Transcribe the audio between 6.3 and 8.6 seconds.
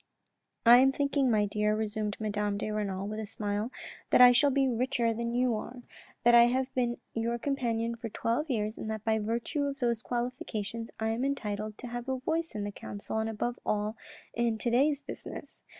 I have been your companion for twelve